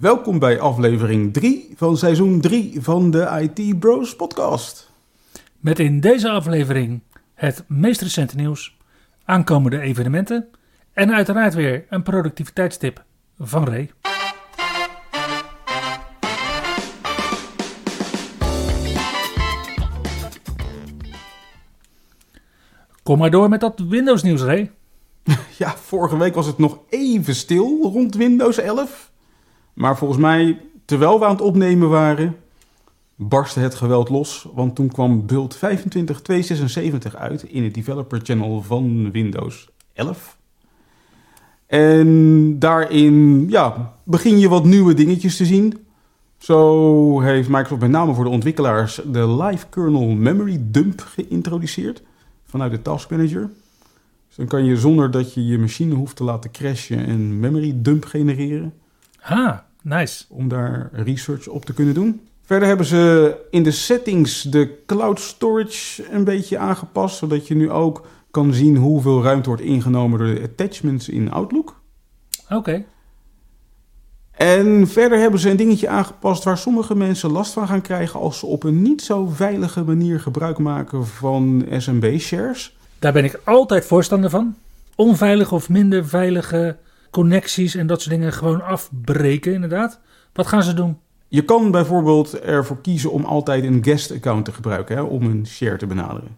[0.00, 4.90] Welkom bij aflevering 3 van seizoen 3 van de IT Bros podcast.
[5.58, 7.00] Met in deze aflevering
[7.34, 8.76] het meest recente nieuws,
[9.24, 10.48] aankomende evenementen
[10.92, 13.04] en uiteraard weer een productiviteitstip
[13.38, 13.90] van Ray.
[23.02, 24.70] Kom maar door met dat Windows nieuws, Ray.
[25.58, 29.09] Ja, vorige week was het nog even stil rond Windows 11.
[29.74, 32.36] Maar volgens mij, terwijl we aan het opnemen waren,
[33.16, 34.48] barstte het geweld los.
[34.54, 40.38] Want toen kwam build 25276 uit in het developer channel van Windows 11.
[41.66, 45.78] En daarin ja, begin je wat nieuwe dingetjes te zien.
[46.38, 52.02] Zo heeft Microsoft met name voor de ontwikkelaars de live kernel memory dump geïntroduceerd
[52.44, 53.50] vanuit de Task Manager.
[54.26, 57.72] Dus dan kan je zonder dat je je machine hoeft te laten crashen een memory
[57.76, 58.74] dump genereren.
[59.22, 60.24] Ah, nice.
[60.28, 62.28] Om daar research op te kunnen doen.
[62.44, 67.16] Verder hebben ze in de settings de cloud storage een beetje aangepast.
[67.16, 71.80] Zodat je nu ook kan zien hoeveel ruimte wordt ingenomen door de attachments in Outlook.
[72.48, 72.84] Oké.
[74.30, 78.38] En verder hebben ze een dingetje aangepast waar sommige mensen last van gaan krijgen als
[78.38, 82.76] ze op een niet zo veilige manier gebruik maken van SMB-shares.
[82.98, 84.56] Daar ben ik altijd voorstander van.
[84.94, 86.76] Onveilige of minder veilige
[87.10, 90.00] connecties en dat soort dingen gewoon afbreken, inderdaad.
[90.32, 90.98] Wat gaan ze doen?
[91.28, 95.76] Je kan bijvoorbeeld ervoor kiezen om altijd een guest-account te gebruiken hè, om een share
[95.76, 96.36] te benaderen.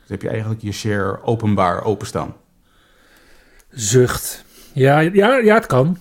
[0.00, 2.34] Dus heb je eigenlijk je share openbaar openstaan.
[3.70, 4.44] Zucht.
[4.72, 5.98] Ja, ja, ja, het kan.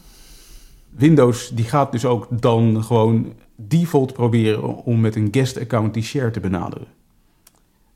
[0.89, 6.31] Windows die gaat dus ook dan gewoon default proberen om met een guest-account die share
[6.31, 6.87] te benaderen.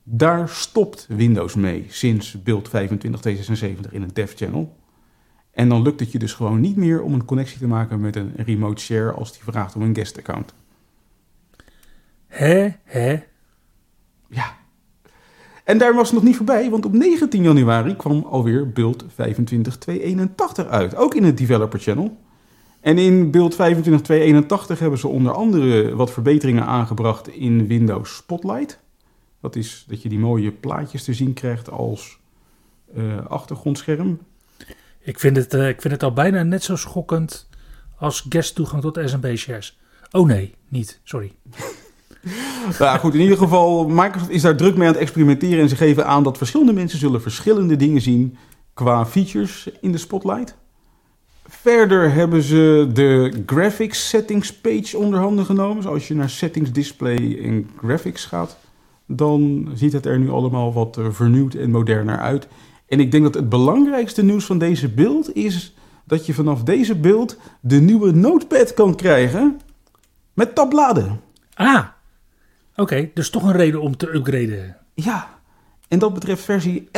[0.02, 4.76] Daar stopt Windows mee sinds build 25276 in het dev channel.
[5.60, 8.16] En dan lukt het je dus gewoon niet meer om een connectie te maken met
[8.16, 10.54] een remote share als die vraagt om een guest account.
[12.26, 13.22] Hè, hè.
[14.28, 14.56] Ja.
[15.64, 20.66] En daar was het nog niet voorbij, want op 19 januari kwam alweer build 25281
[20.66, 20.96] uit.
[20.96, 22.16] Ook in het developer channel.
[22.80, 28.80] En in build 25281 hebben ze onder andere wat verbeteringen aangebracht in Windows Spotlight.
[29.40, 32.18] Dat is dat je die mooie plaatjes te zien krijgt als
[32.96, 34.18] uh, achtergrondscherm.
[35.02, 37.48] Ik vind, het, uh, ik vind het al bijna net zo schokkend
[37.98, 39.78] als guest toegang tot SMB-shares.
[40.10, 41.00] Oh nee, niet.
[41.04, 41.32] Sorry.
[42.78, 45.60] nou goed, in ieder geval, Microsoft is daar druk mee aan het experimenteren.
[45.60, 48.36] En ze geven aan dat verschillende mensen zullen verschillende dingen zien
[48.74, 50.56] qua features in de Spotlight.
[51.48, 55.76] Verder hebben ze de graphics settings page onder handen genomen.
[55.76, 58.58] Dus als je naar settings display en graphics gaat,
[59.06, 62.48] dan ziet het er nu allemaal wat eh, vernieuwd en moderner uit.
[62.90, 65.74] En ik denk dat het belangrijkste nieuws van deze beeld is
[66.04, 69.60] dat je vanaf deze beeld de nieuwe notepad kan krijgen
[70.32, 71.20] met tabbladen.
[71.54, 71.84] Ah,
[72.76, 73.10] oké.
[73.14, 74.76] dus toch een reden om te upgraden.
[74.94, 75.28] Ja,
[75.88, 76.90] en dat betreft versie 11.2212.33.0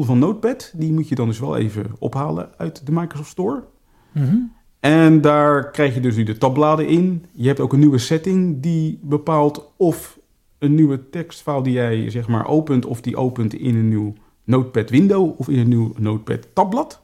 [0.00, 0.72] van Notepad.
[0.76, 3.64] Die moet je dan dus wel even ophalen uit de Microsoft Store.
[4.12, 7.24] Mm En daar krijg je dus nu de tabbladen in.
[7.32, 10.18] Je hebt ook een nieuwe setting die bepaalt of
[10.64, 14.14] een nieuwe tekstfile die jij zeg maar opent, of die opent in een nieuw
[14.44, 17.02] Notepad window of in een nieuw Notepad tabblad.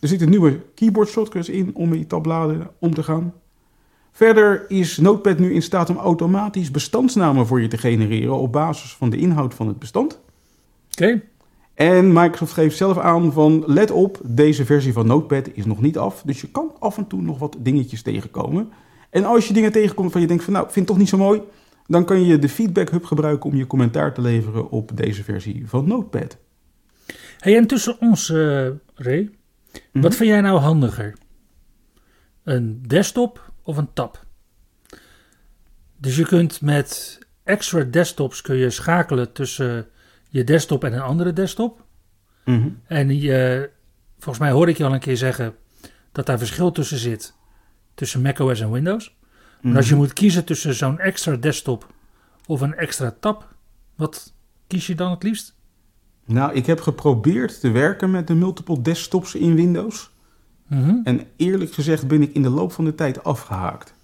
[0.00, 3.32] Er zitten nieuwe keyboard shortcuts in om met die tabbladen om te gaan.
[4.12, 8.94] Verder is Notepad nu in staat om automatisch bestandsnamen voor je te genereren op basis
[8.94, 10.20] van de inhoud van het bestand.
[10.92, 11.22] Oké.
[11.74, 15.98] En Microsoft geeft zelf aan van let op, deze versie van Notepad is nog niet
[15.98, 16.22] af.
[16.24, 18.68] Dus je kan af en toe nog wat dingetjes tegenkomen.
[19.10, 21.16] En als je dingen tegenkomt van je denkt van nou, vind het toch niet zo
[21.16, 21.42] mooi.
[21.90, 25.68] Dan kan je de Feedback Hub gebruiken om je commentaar te leveren op deze versie
[25.68, 26.36] van Notepad.
[27.38, 29.30] Hey, en tussen ons, uh, Ray,
[29.72, 30.12] wat Mhm.
[30.12, 31.14] vind jij nou handiger?
[32.42, 34.24] Een desktop of een tab?
[35.96, 39.86] Dus je kunt met extra desktops kun je schakelen tussen
[40.28, 41.84] je desktop en een andere desktop.
[42.44, 42.68] Mhm.
[42.86, 43.70] En je,
[44.18, 45.54] volgens mij hoorde ik je al een keer zeggen
[46.12, 47.34] dat daar verschil tussen zit
[47.94, 49.18] tussen macOS en Windows.
[49.60, 50.00] Maar als je Mhm.
[50.02, 51.86] moet kiezen tussen zo'n extra desktop
[52.46, 53.48] of een extra tab,
[53.94, 54.32] wat
[54.66, 55.54] kies je dan het liefst?
[56.24, 60.10] Nou, ik heb geprobeerd te werken met de multiple desktops in Windows.
[60.66, 60.94] Mhm.
[61.04, 63.94] En eerlijk gezegd ben ik in de loop van de tijd afgehaakt.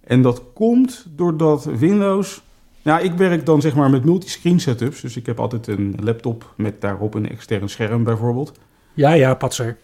[0.00, 2.42] En dat komt doordat Windows.
[2.82, 5.00] Ja, ik werk dan zeg maar met multiscreen setups.
[5.00, 8.52] Dus ik heb altijd een laptop met daarop een extern scherm bijvoorbeeld.
[8.94, 9.76] Ja, ja, patser.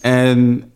[0.00, 0.70] En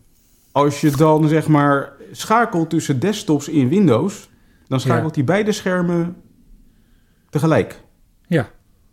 [0.51, 4.29] als je dan zeg maar schakelt tussen desktops in Windows,
[4.67, 6.15] dan schakelt hij beide schermen
[7.29, 7.83] tegelijk.
[8.27, 8.49] Ja.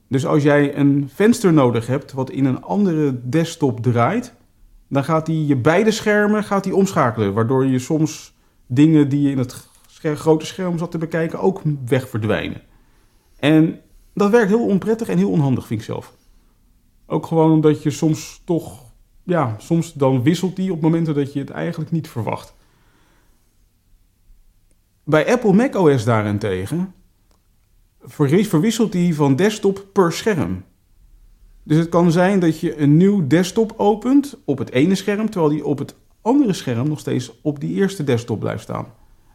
[0.09, 4.35] Dus als jij een venster nodig hebt wat in een andere desktop draait,
[4.88, 8.37] dan gaat hij je beide schermen gaat hij omschakelen, waardoor je soms
[8.67, 12.62] dingen die je in het scher- grote scherm zat te bekijken ook weg verdwijnen.
[13.38, 13.81] En
[14.14, 16.17] dat werkt heel onprettig en heel onhandig, vind ik zelf.
[17.06, 18.93] Ook gewoon omdat je soms toch,
[19.25, 22.55] ja, soms dan wisselt die op momenten dat je het eigenlijk niet verwacht.
[25.09, 26.95] Bij Apple macOS daarentegen
[28.07, 30.65] verwisselt die van desktop per scherm.
[31.63, 35.53] Dus het kan zijn dat je een nieuw desktop opent op het ene scherm, terwijl
[35.53, 38.87] die op het andere scherm nog steeds op die eerste desktop blijft staan.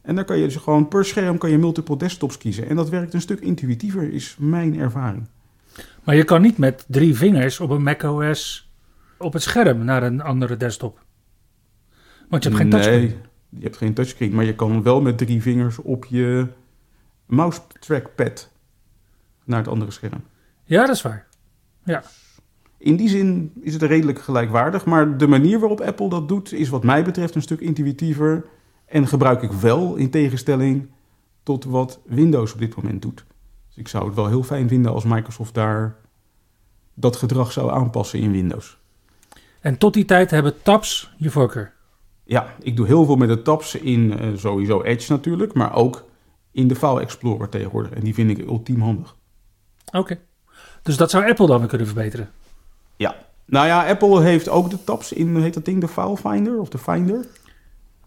[0.01, 2.69] En dan kan je dus gewoon per scherm kan je multiple desktops kiezen.
[2.69, 5.27] En dat werkt een stuk intuïtiever, is mijn ervaring.
[6.03, 8.71] Maar je kan niet met drie vingers op een macOS
[9.17, 10.99] op het scherm naar een andere desktop.
[12.29, 12.99] Want je hebt geen touchscreen.
[12.99, 16.47] Nee, je hebt geen touchscreen, maar je kan wel met drie vingers op je
[17.25, 18.51] mouse trackpad
[19.43, 20.23] naar het andere scherm.
[20.63, 21.27] Ja, dat is waar.
[22.77, 26.69] In die zin is het redelijk gelijkwaardig, maar de manier waarop Apple dat doet is
[26.69, 28.45] wat mij betreft een stuk intuïtiever
[28.85, 30.89] en gebruik ik wel in tegenstelling
[31.43, 33.25] tot wat Windows op dit moment doet.
[33.67, 35.95] Dus ik zou het wel heel fijn vinden als Microsoft daar
[36.93, 38.77] dat gedrag zou aanpassen in Windows.
[39.59, 41.73] En tot die tijd hebben tabs je voorkeur.
[42.23, 46.05] Ja, ik doe heel veel met de tabs in eh, sowieso Edge natuurlijk, maar ook
[46.51, 47.91] in de File Explorer tegenwoordig.
[47.91, 49.15] En die vind ik ultiem handig.
[49.91, 50.19] Oké.
[50.81, 52.29] Dus dat zou Apple dan weer kunnen verbeteren.
[52.95, 53.15] Ja.
[53.45, 56.69] Nou ja, Apple heeft ook de tabs in, heet dat ding, de File Finder of
[56.69, 57.25] de Finder?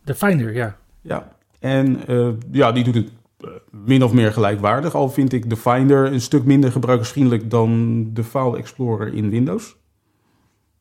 [0.05, 0.77] De Finder, ja.
[1.01, 1.37] Ja.
[1.59, 3.11] En eh, ja, die doet het
[3.41, 4.95] eh, min of meer gelijkwaardig.
[4.95, 9.77] Al vind ik de Finder een stuk minder gebruikersvriendelijk dan de File Explorer in Windows.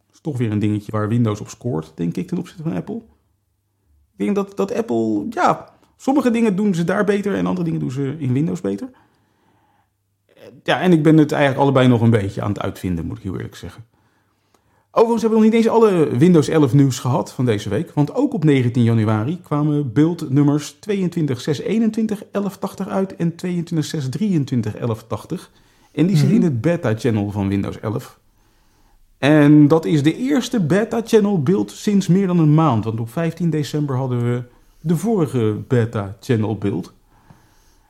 [0.06, 2.74] Dat is toch weer een dingetje waar Windows op scoort, denk ik, ten opzichte van
[2.74, 3.02] Apple.
[4.17, 7.79] Ik denk dat, dat Apple, ja, sommige dingen doen ze daar beter en andere dingen
[7.79, 8.89] doen ze in Windows beter.
[10.25, 10.33] Eh,
[10.63, 13.23] Ja, en ik ben het eigenlijk allebei nog een beetje aan het uitvinden, moet ik
[13.23, 13.85] heel eerlijk zeggen.
[14.91, 17.91] Overigens hebben we nog niet eens alle Windows 11 nieuws gehad van deze week.
[17.94, 20.79] Want ook op 19 januari kwamen buildnummers 22.621.1180
[22.88, 23.51] uit en 22.623.1180.
[25.91, 28.19] En die zitten in het beta-channel van Windows 11.
[29.17, 32.83] En dat is de eerste beta-channel build sinds meer dan een maand.
[32.83, 34.44] Want op 15 december hadden we
[34.81, 36.94] de vorige beta-channel build.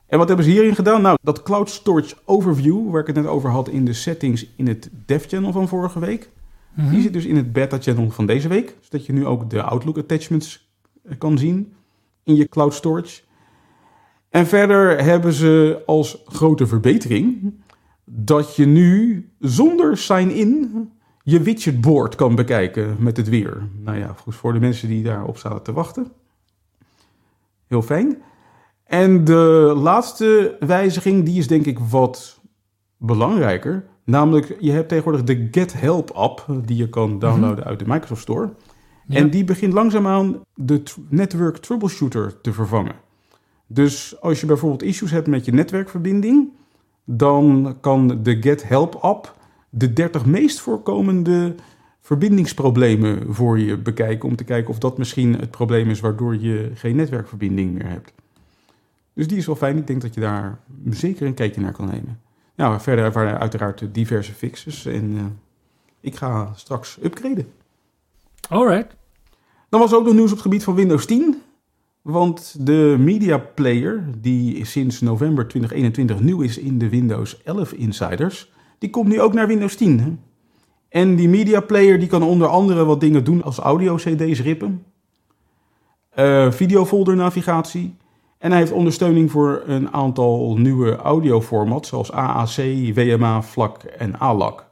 [0.07, 1.01] En wat hebben ze hierin gedaan?
[1.01, 4.67] Nou, dat Cloud Storage Overview, waar ik het net over had in de settings in
[4.67, 6.29] het dev-channel van vorige week.
[6.73, 6.89] Mhm.
[6.89, 8.75] Die zit dus in het beta-channel van deze week.
[8.81, 10.69] Zodat je nu ook de Outlook attachments
[11.03, 11.73] eh, kan zien
[12.23, 13.21] in je cloud storage.
[14.29, 17.53] En verder hebben ze als grote verbetering
[18.05, 20.89] dat je nu zonder sign-in
[21.27, 23.69] je widgetboard kan bekijken met het weer.
[23.79, 26.11] Nou ja, goed voor de mensen die daarop zaten te wachten.
[27.67, 28.21] Heel fijn.
[28.83, 32.41] En de laatste wijziging, die is denk ik wat
[32.97, 33.85] belangrijker.
[34.03, 38.21] Namelijk, je hebt tegenwoordig de Get Help app die je kan downloaden uit de Microsoft
[38.21, 38.53] Store.
[39.07, 39.15] Ja.
[39.15, 42.95] En die begint langzaamaan de Network Troubleshooter te vervangen.
[43.67, 46.49] Dus als je bijvoorbeeld issues hebt met je netwerkverbinding,
[47.05, 49.35] dan kan de Get Help app
[49.77, 51.55] de 30 meest voorkomende
[52.01, 54.29] verbindingsproblemen voor je bekijken.
[54.29, 58.13] Om te kijken of dat misschien het probleem is waardoor je geen netwerkverbinding meer hebt.
[59.13, 59.77] Dus die is wel fijn.
[59.77, 62.19] Ik denk dat je daar zeker een kijkje naar kan nemen.
[62.55, 64.85] Nou, verder waren uiteraard diverse fixes.
[64.85, 65.23] En eh,
[65.99, 67.47] ik ga straks upgraden.
[68.49, 68.95] Alright.
[69.69, 71.41] Dan was er ook nog nieuws op het gebied van Windows 10.
[72.01, 78.53] Want de Media Player, die sinds november 2021 nieuw is in de Windows 11 Insiders,
[78.77, 79.99] die komt nu ook naar Windows 10.
[79.99, 80.11] hè.
[80.89, 84.85] En die Media Player die kan onder andere wat dingen doen als audio-CD's rippen,
[86.09, 87.95] eh videofolder navigatie.
[88.37, 92.55] En hij heeft ondersteuning voor een aantal nieuwe audioformats zoals AAC,
[92.93, 94.65] WMA, FLAC en ALAC.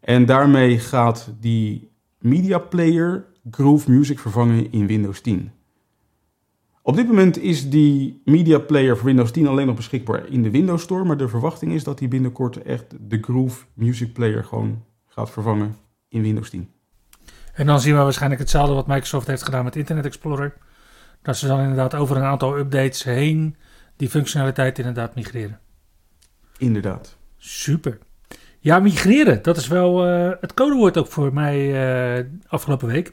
[0.00, 5.50] En daarmee gaat die Media Player Groove Music vervangen in Windows 10.
[6.86, 10.50] Op dit moment is die Media Player voor Windows 10 alleen nog beschikbaar in de
[10.50, 14.84] Windows Store, maar de verwachting is dat die binnenkort echt de Groove Music Player gewoon
[15.06, 15.76] gaat vervangen
[16.08, 16.70] in Windows 10.
[17.52, 20.54] En dan zien we waarschijnlijk hetzelfde wat Microsoft heeft gedaan met Internet Explorer.
[21.22, 23.56] Dat ze dan inderdaad over een aantal updates heen
[23.96, 25.60] die functionaliteit inderdaad migreren.
[26.58, 27.16] Inderdaad.
[27.36, 27.98] Super.
[28.58, 29.42] Ja, migreren.
[29.42, 31.56] Dat is wel eh, het codewoord ook voor mij
[32.18, 33.12] eh, afgelopen week.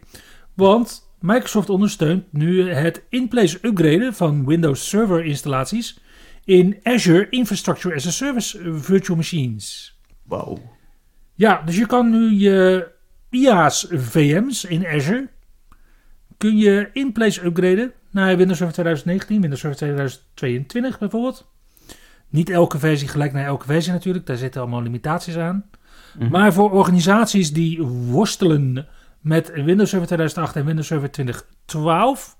[0.53, 5.99] Want Microsoft ondersteunt nu het in-place upgraden van Windows Server installaties
[6.43, 9.97] in Azure Infrastructure as a Service Virtual Machines.
[10.23, 10.57] Wauw.
[11.33, 12.87] Ja, dus je kan nu je
[13.29, 15.29] IaaS VM's in Azure
[16.37, 21.51] kun je in-place upgraden naar Windows Server 2019, Windows Server 2022 bijvoorbeeld.
[22.29, 25.65] Niet elke versie gelijk naar elke versie natuurlijk, daar zitten allemaal limitaties aan.
[26.19, 26.29] Mhm.
[26.29, 28.87] Maar voor organisaties die worstelen
[29.23, 32.37] met Windows Server 2008 en Windows Server 2012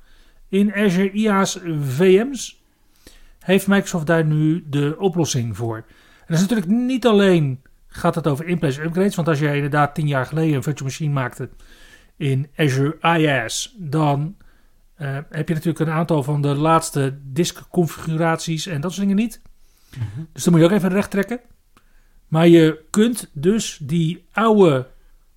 [0.49, 2.63] in Azure IaaS VM's,
[3.39, 5.75] heeft Microsoft daar nu de oplossing voor.
[5.75, 7.61] En dat is natuurlijk niet alleen
[7.93, 11.13] gaat het over in-place upgrades, want als jij inderdaad tien jaar geleden een virtual machine
[11.13, 11.49] maakte
[12.17, 14.35] in Azure IaaS, dan
[14.95, 19.41] eh, heb je natuurlijk een aantal van de laatste disk-configuraties en dat soort dingen niet.
[20.33, 21.39] Dus dan moet je ook even recht trekken.
[22.27, 24.87] Maar je kunt dus die oude.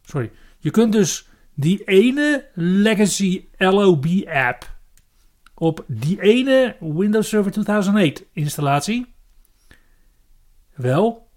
[0.03, 0.31] Sorry.
[0.59, 4.75] Je kunt dus die ene legacy LOB app
[5.55, 9.15] op die ene Windows Server 2008 installatie
[10.75, 11.29] wel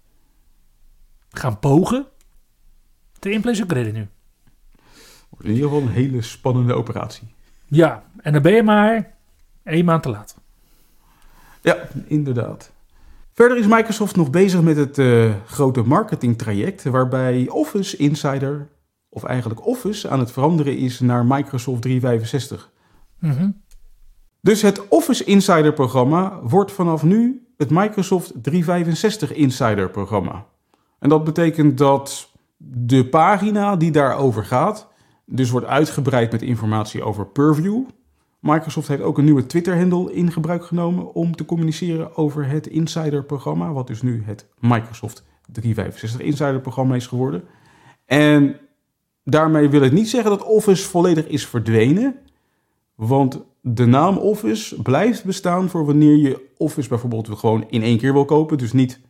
[1.30, 2.06] gaan pogen
[3.18, 4.08] te in-place upgraden nu.
[5.28, 7.34] Wordt in ieder geval een hele spannende operatie.
[7.66, 9.14] Ja, en dan ben je maar
[9.64, 10.36] één maand te laat.
[11.60, 12.72] Ja, inderdaad.
[13.32, 18.68] Verder is Microsoft nog bezig met het eh, grote marketingtraject waarbij Office Insider,
[19.10, 22.70] of eigenlijk Office, aan het veranderen is naar Microsoft 365.
[23.18, 23.50] Mhm.
[24.40, 30.46] Dus het Office Insider programma wordt vanaf nu het Microsoft 365 Insider programma.
[30.98, 34.88] En dat betekent dat de pagina die daarover gaat,
[35.26, 37.82] dus wordt uitgebreid met informatie over Purview.
[38.40, 43.72] Microsoft heeft ook een nieuwe Twitter-handle in gebruik genomen om te communiceren over het Insider-programma,
[43.72, 47.42] wat dus nu het Microsoft 365 Insider-programma is geworden.
[48.06, 48.56] En
[49.30, 52.16] daarmee wil ik niet zeggen dat Office volledig is verdwenen,
[52.94, 58.12] want de naam Office blijft bestaan voor wanneer je Office bijvoorbeeld gewoon in één keer
[58.12, 58.58] wil kopen.
[58.58, 59.00] Dus niet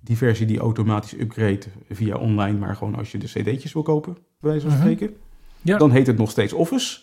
[0.00, 1.60] die versie die automatisch upgrade
[1.90, 4.80] via online, maar gewoon als je de cd'tjes wil kopen, bij wijze van Mhm.
[4.80, 5.16] spreken.
[5.62, 5.78] Ja.
[5.78, 7.00] Dan heet het nog steeds Office.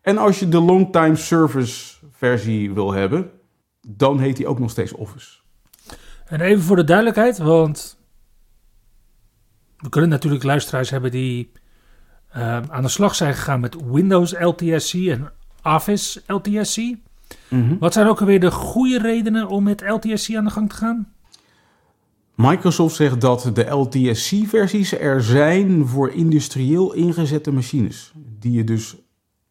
[0.00, 3.30] En als je de long-time service versie wil hebben,
[3.88, 5.38] dan heet die ook nog steeds Office.
[6.26, 7.98] En even voor de duidelijkheid, want
[9.76, 11.52] we kunnen natuurlijk luisteraars hebben die
[12.28, 15.32] eh, aan de slag zijn gegaan met Windows LTSC en
[15.62, 16.80] Office LTSC.
[17.78, 21.12] Wat zijn ook alweer de goede redenen om met LTSC aan de gang te gaan?
[22.34, 28.96] Microsoft zegt dat de LTSC-versies er zijn voor industrieel ingezette machines, die je dus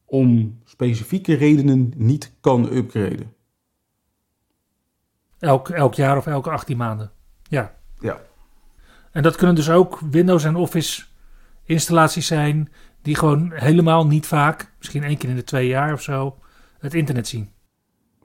[0.06, 3.34] om specifieke redenen niet kan upgraden.
[5.40, 7.12] Elk, elk jaar of elke 18 maanden.
[7.44, 7.76] Ja.
[8.00, 8.20] Ja.
[9.12, 11.04] En dat kunnen dus ook Windows en Office
[11.68, 12.72] installaties zijn
[13.02, 16.38] die gewoon helemaal niet vaak, misschien één keer in de twee jaar of zo,
[16.80, 17.50] het internet zien.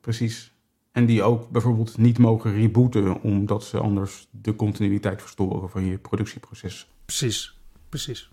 [0.01, 0.53] Precies.
[0.93, 5.99] En die ook bijvoorbeeld niet mogen rebooten, omdat ze anders de continuïteit verstoren van je
[5.99, 6.87] productieproces.
[7.05, 7.59] Precies,
[7.89, 8.31] precies.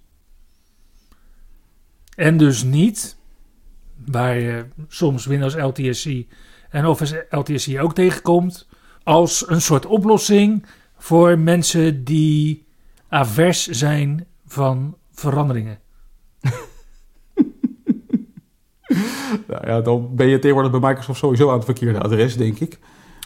[2.15, 3.17] En dus niet,
[4.05, 6.25] waar je soms Windows LTSC
[6.69, 8.67] en Office LTSC ook tegenkomt,
[9.03, 10.65] als een soort oplossing
[10.97, 12.65] voor mensen die
[13.07, 15.79] avers zijn van veranderingen.
[19.47, 22.79] Nou ja, dan ben je tegenwoordig bij Microsoft sowieso aan het verkeerde adres, denk ik.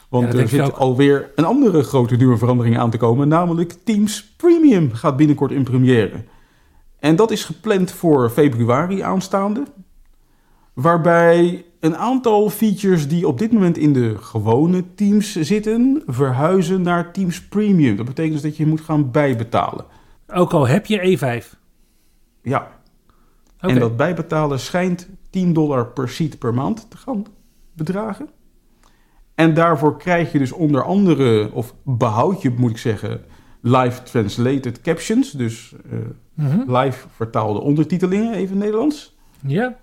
[0.10, 4.34] Want Ja, er zit alweer een andere grote nieuwe verandering aan te komen, namelijk Teams
[4.38, 6.24] Premium gaat binnenkort in première.
[7.00, 9.64] En dat is gepland voor februari aanstaande.
[10.74, 17.12] Waarbij een aantal features die op dit moment in de gewone Teams zitten, verhuizen naar
[17.12, 17.96] Teams Premium.
[17.96, 19.86] Dat betekent dus dat je moet gaan bijbetalen.
[20.28, 21.63] Ook al heb je E5.
[22.44, 22.72] Ja.
[23.60, 27.26] En dat bijbetalen schijnt 10 dollar per seat per maand te gaan
[27.74, 28.30] bedragen.
[29.36, 33.22] En daarvoor krijg je dus onder andere, of behoud je moet ik zeggen,
[33.62, 35.32] live translated captions.
[35.32, 35.98] Dus eh,
[36.34, 36.76] Mhm.
[36.78, 39.16] live vertaalde ondertitelingen, even Nederlands.
[39.48, 39.80] Ja,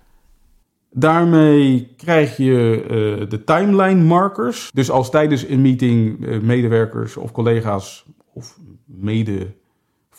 [0.93, 4.69] Daarmee krijg je eh, de timeline markers.
[4.73, 8.57] Dus als tijdens een meeting eh, medewerkers of collega's of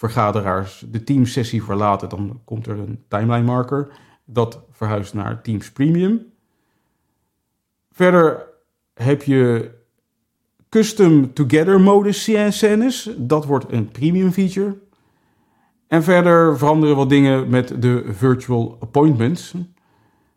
[0.02, 3.88] medevergaderaars de teamsessie verlaten, dan komt er een timeline marker.
[4.24, 6.32] Dat verhuist naar Teams Premium.
[7.92, 8.46] Verder
[8.94, 9.70] heb je
[10.68, 13.10] custom together mode scènes.
[13.16, 14.78] Dat wordt een premium feature.
[15.88, 19.54] En verder veranderen wat dingen met de virtual appointments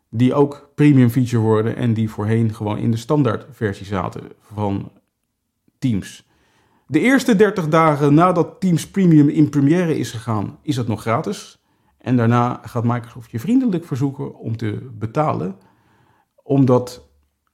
[0.08, 4.90] die ook premium feature worden en die voorheen gewoon in de standaard versie zaten van
[5.78, 6.25] Teams.
[6.88, 11.62] De eerste 30 dagen nadat Teams Premium in première is gegaan, is het nog gratis.
[11.98, 15.56] En daarna gaat Microsoft je vriendelijk verzoeken om te betalen.
[16.42, 17.08] Omdat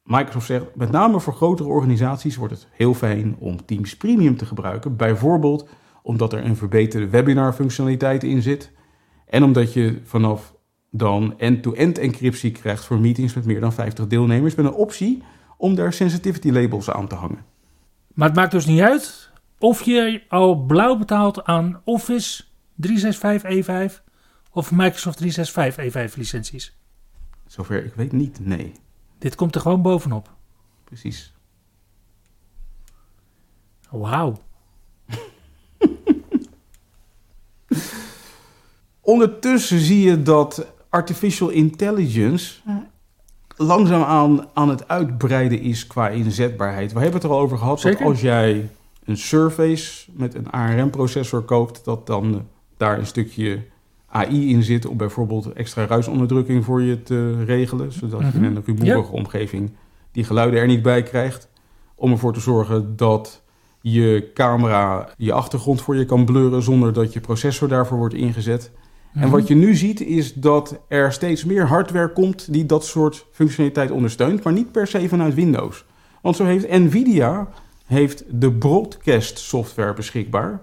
[0.05, 4.47] Microsoft zegt, met name voor grotere organisaties wordt het heel fijn om Teams Premium te
[4.47, 4.97] gebruiken.
[4.97, 5.69] Bijvoorbeeld
[6.03, 8.73] omdat er een verbeterde webinar functionaliteit in zit.
[9.27, 10.55] En omdat je vanaf
[10.91, 15.23] dan end-to-end encryptie krijgt voor meetings met meer dan 50 deelnemers met een optie
[15.57, 17.52] om daar sensitivity labels aan te hangen.
[18.15, 24.03] Maar het maakt dus niet uit of je al blauw betaalt aan Office 365 E5
[24.51, 26.77] of Microsoft 365 E5 licenties.
[27.47, 28.73] Zover ik weet niet, nee.
[29.19, 30.35] Dit komt er gewoon bovenop.
[30.85, 31.35] Precies.
[33.91, 34.43] Wauw.
[39.01, 42.61] Ondertussen zie je dat artificial intelligence
[43.63, 46.93] langzaamaan aan het uitbreiden is qua inzetbaarheid.
[46.93, 47.99] We hebben het er al over gehad Zeker.
[47.99, 48.71] dat als jij
[49.05, 53.63] een Surface met een ARM-processor koopt, dat dan daar een stukje
[54.07, 58.45] AI in zit om bijvoorbeeld extra ruisonderdrukking voor je te regelen, zodat je Mhm.
[58.45, 59.71] in een rumoerige omgeving
[60.13, 61.49] die geluiden er niet bij krijgt.
[61.95, 63.43] Om ervoor te zorgen dat
[63.81, 68.71] je camera je achtergrond voor je kan blurren zonder dat je processor daarvoor wordt ingezet.
[69.15, 73.27] En wat je nu ziet is dat er steeds meer hardware komt die dat soort
[73.33, 75.85] functionaliteit ondersteunt, maar niet per se vanuit Windows.
[76.23, 77.49] Want zo heeft Nvidia
[77.87, 80.63] heeft de broadcast software beschikbaar.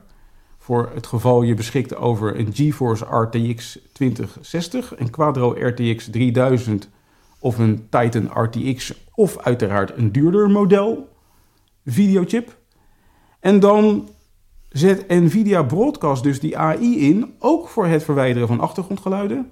[0.57, 6.89] Voor het geval je beschikt over een GeForce RTX 2060, een Quadro RTX 3000
[7.39, 11.07] of een Titan RTX of uiteraard een duurder model
[11.85, 12.57] videochip.
[13.39, 14.09] En dan
[14.69, 19.49] zet Nvidia Broadcast dus die AI in, ook voor het verwijderen van achtergrondgeluiden.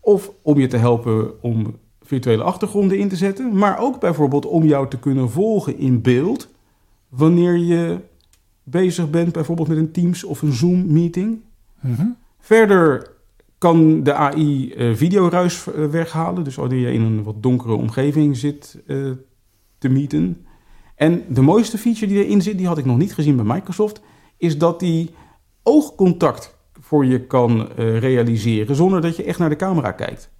[0.00, 3.58] Of om je te helpen om virtuele achtergronden in te zetten.
[3.58, 6.48] Maar ook bijvoorbeeld om jou te kunnen volgen in beeld.
[7.08, 7.98] Wanneer je
[8.62, 11.40] bezig bent bijvoorbeeld met een Teams of een Zoom meeting.
[11.80, 12.06] Mhm.
[12.40, 13.16] Verder
[13.58, 16.44] kan de AI eh, videoruis eh, weghalen.
[16.44, 18.96] Dus wanneer je in een wat donkere omgeving zit eh,
[19.78, 20.46] te meeten.
[20.94, 24.00] En de mooiste feature die erin zit, die had ik nog niet gezien bij Microsoft,
[24.38, 25.14] is dat die
[25.62, 30.30] oogcontact voor je kan eh, realiseren zonder dat je echt naar de camera kijkt.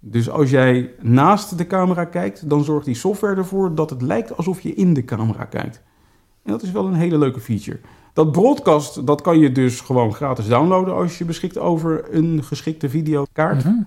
[0.00, 4.36] Dus als jij naast de camera kijkt, dan zorgt die software ervoor dat het lijkt
[4.36, 5.82] alsof je in de camera kijkt.
[6.42, 7.80] En dat is wel een hele leuke feature.
[8.12, 12.88] Dat broadcast, dat kan je dus gewoon gratis downloaden als je beschikt over een geschikte
[12.88, 13.64] videokaart.
[13.64, 13.82] Mhm.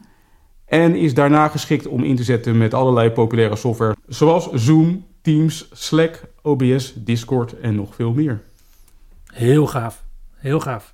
[0.65, 3.95] En is daarna geschikt om in te zetten met allerlei populaire software.
[4.07, 8.43] Zoals Zoom, Teams, Slack, OBS, Discord en nog veel meer.
[9.33, 10.05] Heel gaaf.
[10.35, 10.93] Heel gaaf.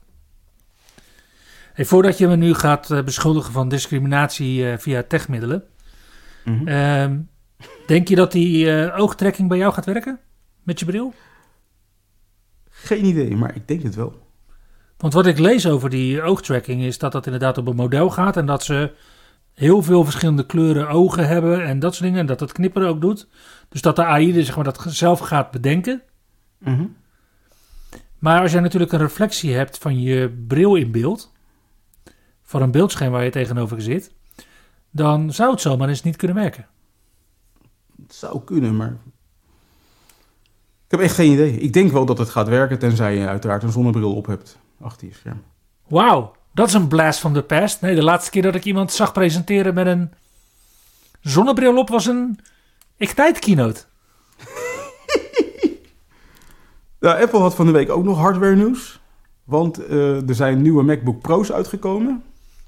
[1.73, 5.63] Hey, voordat je me nu gaat eh, beschuldigen van discriminatie eh, via techmiddelen.
[6.65, 7.19] ehm,
[7.87, 10.19] denk je dat die eh, oogtrekking bij jou gaat werken?
[10.63, 11.13] Met je bril?
[12.69, 14.27] Geen idee, maar ik denk het wel.
[14.97, 18.37] Want wat ik lees over die oogtracking is dat dat inderdaad op een model gaat.
[18.37, 18.91] En dat ze
[19.53, 22.19] heel veel verschillende kleuren ogen hebben en dat soort dingen.
[22.19, 23.27] En dat het knipperen ook doet.
[23.69, 26.01] Dus dat de AI dus zeg maar, dat zelf gaat bedenken.
[26.57, 26.85] Mhm.
[28.23, 31.31] Maar als jij natuurlijk een reflectie hebt van je bril in beeld,
[32.41, 34.11] van een beeldscherm waar je tegenover zit,
[34.91, 36.67] dan zou het zomaar eens niet kunnen werken.
[38.01, 38.97] Het zou kunnen, maar...
[40.85, 41.57] Ik heb echt geen idee.
[41.57, 45.07] Ik denk wel dat het gaat werken, tenzij je uiteraard een zonnebril op hebt achter
[45.07, 45.43] je scherm.
[45.87, 47.81] Wauw, dat is een blast from the past.
[47.81, 50.11] Nee, de laatste keer dat ik iemand zag presenteren met een
[51.21, 52.39] zonnebril op was een
[52.97, 53.83] Ignite keynote.
[57.03, 59.01] Ja, Apple had van de week ook nog hardware nieuws.
[59.43, 62.23] Want eh, er zijn nieuwe MacBook Pro's uitgekomen.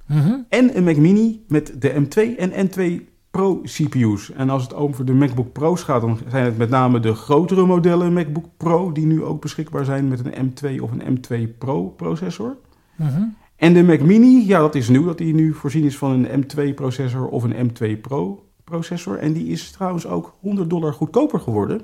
[0.06, 0.36] Mhm.
[0.50, 4.32] En een Mac Mini met de M2 en N2 Pro CPU's.
[4.32, 7.66] En als het over de MacBook Pro's gaat, dan zijn het met name de grotere
[7.66, 8.92] modellen MacBook Pro...
[8.92, 12.58] die nu ook beschikbaar zijn met een M2 of een M2 Pro processor.
[12.96, 13.24] Mhm.
[13.56, 16.44] En de Mac Mini, ja, dat is nieuw dat die nu voorzien is van een
[16.44, 19.18] M2-processor of een M2 Pro-processor.
[19.18, 21.82] En die is trouwens ook 100 dollar goedkoper geworden.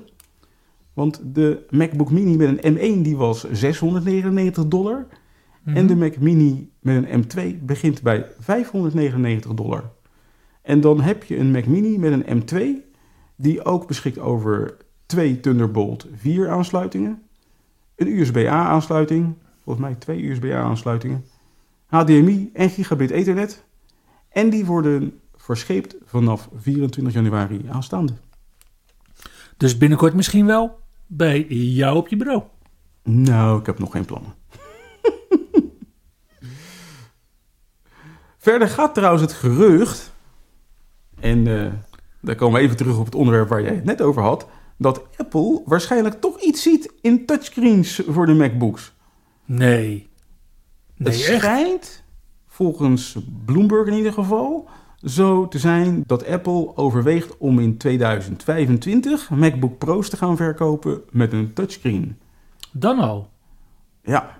[0.92, 5.06] Want de MacBook Mini met een M1 die was 699 dollar.
[5.62, 5.76] Mhm.
[5.76, 9.90] En de Mac Mini met een M2 begint bij 599 dollar.
[10.62, 12.90] En dan heb je een Mac Mini met een M2
[13.36, 14.76] die ook beschikt over
[15.06, 17.22] twee Thunderbolt 4 aansluitingen,
[17.96, 21.24] een USB-A aansluiting, volgens mij twee USB-A aansluitingen,
[21.86, 23.64] HDMI en gigabit Ethernet.
[24.28, 28.12] En die worden verscheept vanaf 24 januari aanstaande.
[29.56, 30.80] Dus binnenkort misschien wel
[31.16, 32.42] bij jou op je bureau.
[33.02, 34.34] Nou, ik heb nog geen plannen.
[38.38, 40.12] Verder gaat trouwens het gerucht,
[41.20, 41.72] en eh
[42.22, 44.46] daar komen we even terug op het onderwerp waar jij het net over had,
[44.76, 48.92] dat Apple waarschijnlijk toch iets ziet in touchscreens voor de MacBooks.
[49.44, 50.10] Nee.
[50.96, 51.40] Nee, het echt?
[51.40, 52.02] schijnt,
[52.46, 54.68] volgens Bloomberg in ieder geval,
[55.04, 61.32] zo te zijn dat Apple overweegt om in 2025 MacBook Pro's te gaan verkopen met
[61.32, 62.18] een touchscreen.
[62.72, 63.30] Dan al.
[64.02, 64.36] Ja.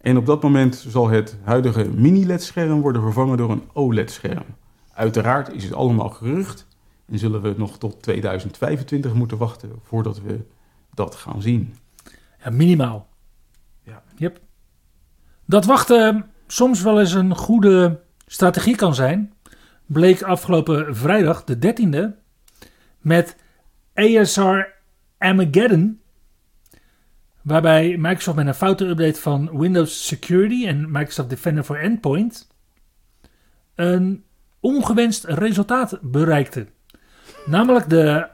[0.00, 4.44] En op dat moment zal het huidige mini-LED-scherm worden vervangen door een OLED-scherm.
[4.92, 6.66] Uiteraard is het allemaal gerucht
[7.06, 10.46] en zullen we nog tot 2025 moeten wachten voordat we
[10.94, 11.74] dat gaan zien.
[12.44, 13.08] Ja, minimaal.
[13.82, 14.02] Ja.
[14.16, 14.40] Yep.
[15.44, 19.32] Dat wachten soms wel eens een goede strategie kan zijn,
[19.92, 22.18] bleek afgelopen vrijdag, de 13e,
[22.98, 23.36] met
[23.94, 24.58] ASR
[25.18, 26.00] Armageddon,
[27.42, 32.48] waarbij Microsoft met een foute update van Windows Security en Microsoft Defender for Endpoint
[33.74, 34.24] een
[34.60, 36.66] ongewenst resultaat bereikte.
[37.46, 38.28] Namelijk de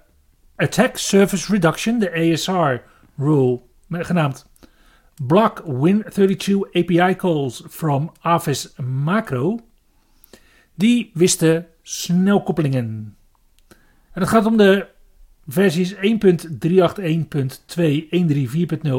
[0.57, 2.83] Attack Surface Reduction, de ASR
[3.17, 4.47] rule, genaamd
[5.27, 9.66] Block Win32 API calls from Office Macro.
[10.77, 13.17] Die wisten snelkoppelingen.
[14.13, 14.87] En het gaat om de
[15.47, 16.07] versies 1.381.2, 134.0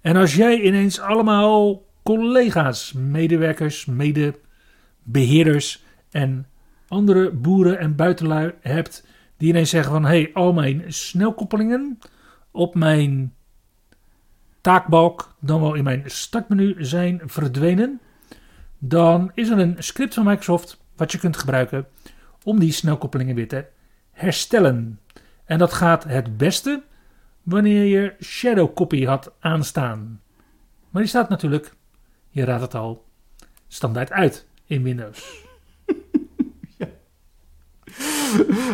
[0.00, 6.46] En als jij ineens allemaal collega's, medewerkers, medebeheerders en
[6.88, 9.06] andere boeren en buitenlui hebt
[9.36, 10.04] die ineens zeggen van...
[10.04, 11.98] hey, al mijn snelkoppelingen
[12.50, 13.34] op mijn
[14.66, 18.00] taakbalk, dan wel in mijn startmenu zijn verdwenen...
[18.78, 21.86] dan is er een script van Microsoft wat je kunt gebruiken
[22.44, 23.66] om die snelkoppelingen weer te
[24.12, 25.00] herstellen.
[25.44, 26.82] En dat gaat het beste
[27.42, 30.20] wanneer je Shadow Copy had aanstaan.
[30.90, 31.74] Maar die staat natuurlijk,
[32.28, 33.04] je raadt het al,
[33.68, 35.24] standaard uit in Windows.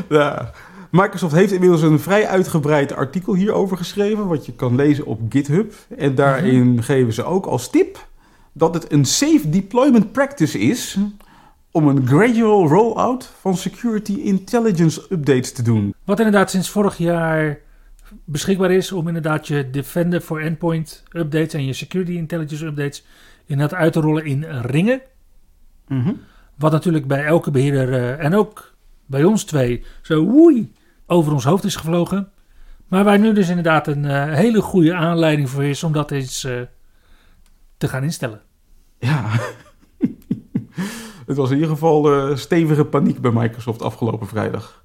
[0.08, 0.52] Ja.
[0.92, 5.74] Microsoft heeft inmiddels een vrij uitgebreid artikel hierover geschreven, wat je kan lezen op GitHub.
[5.96, 8.06] En daarin geven ze ook als tip
[8.52, 10.98] dat het een safe deployment practice is
[11.70, 15.94] om een gradual rollout van security intelligence updates te doen.
[16.04, 17.58] Wat inderdaad sinds vorig jaar
[18.24, 23.04] beschikbaar is om inderdaad je Defender for Endpoint updates en je Security Intelligence updates
[23.46, 25.00] inderdaad uit te rollen in ringen.
[26.54, 28.74] Wat natuurlijk bij elke beheerder eh, en ook
[29.06, 30.72] bij ons twee zo woei
[31.06, 32.32] over ons hoofd is gevlogen.
[32.92, 36.44] Maar waar nu dus inderdaad een eh, hele goede aanleiding voor is om dat eens
[36.44, 36.60] eh,
[37.76, 38.42] te gaan instellen.
[38.98, 39.30] Ja.
[41.26, 44.84] het was in ieder geval eh, stevige paniek bij Microsoft afgelopen vrijdag.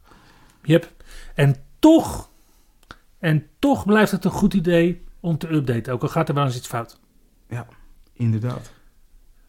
[0.61, 0.93] Yep.
[1.35, 2.29] En toch,
[3.19, 6.45] en toch blijft het een goed idee om te updaten, ook al gaat er wel
[6.45, 6.99] eens iets fout.
[7.49, 7.67] Ja,
[8.13, 8.71] inderdaad.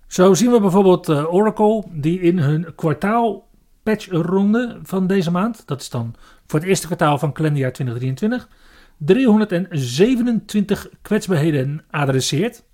[0.07, 3.49] Zo zien we bijvoorbeeld Oracle, die in hun kwartaal
[3.83, 6.15] patchronde van deze maand, dat is dan
[6.49, 8.49] voor het eerste kwartaal van kalenderjaar 2023,
[8.97, 12.65] 327 kwetsbaarheden adresseert.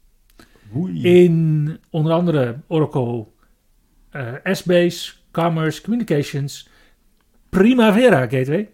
[0.77, 1.03] Oei.
[1.03, 3.27] In onder andere Oracle
[4.11, 6.69] eh S-Base, Commerce, Communications,
[7.49, 8.71] Primavera Gateway,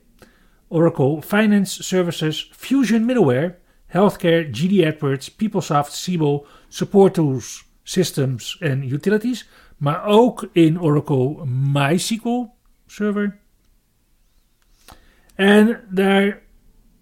[0.68, 9.48] Oracle Finance Services, Fusion Middleware, Healthcare, GD AdWords, PeopleSoft, Siebel, Support Tools, Systems en Utilities.
[9.76, 12.44] Maar ook in Oracle MySQL
[12.86, 13.39] Server.
[15.40, 16.40] En daar,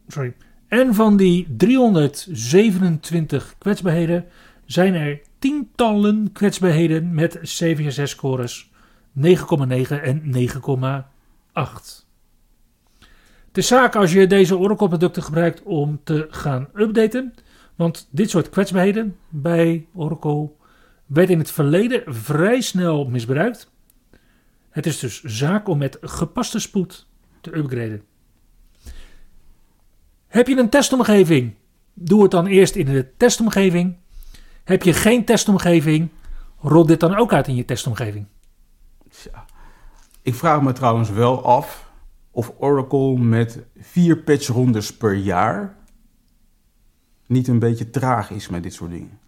[0.08, 0.34] sorry.
[0.68, 4.24] En van die 327 kwetsbaarheden
[4.64, 8.74] zijn er tientallen kwetsbaarheden met CVSS-scores 9,9
[10.02, 10.22] en
[11.52, 11.62] 9,8.
[13.46, 17.34] Het is zaak als je deze Oracle-producten gebruikt om te gaan updaten.
[17.76, 20.50] Want dit soort kwetsbaarheden bij Oracle
[21.06, 23.70] werd in het verleden vrij snel misbruikt.
[24.70, 27.06] Het is dus zaak om met gepaste spoed
[27.40, 28.02] te upgraden.
[30.28, 31.54] Heb je een testomgeving?
[31.94, 33.96] Doe het dan eerst in de testomgeving.
[34.64, 36.08] Heb je geen testomgeving?
[36.60, 38.26] Rol dit dan ook uit in je testomgeving.
[39.10, 39.44] Tja.
[40.22, 41.90] Ik vraag me trouwens wel af
[42.30, 45.76] of Oracle met vier patchrondes per jaar
[47.26, 49.18] niet een beetje traag is met dit soort dingen.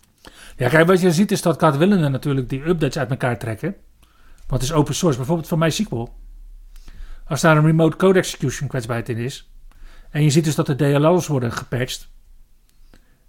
[0.57, 3.77] Ja, kijk, wat je ziet is dat kwaadwillenden natuurlijk die updates uit elkaar trekken.
[4.47, 6.09] Want het is open source, bijvoorbeeld van MySQL.
[7.27, 9.50] Als daar een remote code execution kwetsbaarheid in is.
[10.11, 12.09] En je ziet dus dat de DLL's worden gepatcht.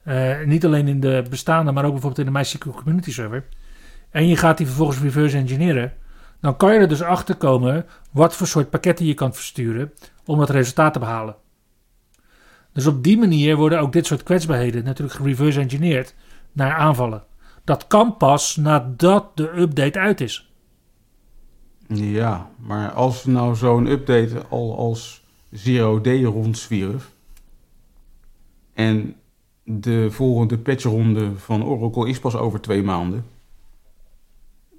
[0.04, 3.46] eh, niet alleen in de bestaande, maar ook bijvoorbeeld in de MySQL community server.
[4.10, 5.94] En je gaat die vervolgens reverse engineeren.
[6.40, 9.92] Dan kan je er dus achter komen wat voor soort pakketten je kan versturen
[10.26, 11.36] om dat resultaat te behalen.
[12.74, 16.16] Dus op die manier worden ook dit soort kwetsbaarheden natuurlijk gereverse engineerd
[16.52, 17.24] naar aanvallen.
[17.64, 20.52] Dat kan pas nadat de update uit is.
[21.88, 25.21] Ja, maar als nou zo'n update al als
[25.52, 27.12] Zero Day rondzwierf...
[28.74, 29.16] en
[29.64, 33.26] de volgende patchronde van Oracle is pas over twee maanden...